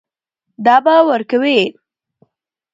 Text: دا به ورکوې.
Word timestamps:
دا 0.65 0.75
به 0.85 0.95
ورکوې. 1.09 1.59